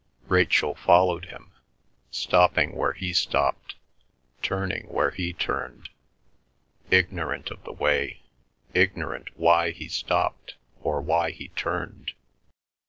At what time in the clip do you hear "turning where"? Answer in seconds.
4.41-5.11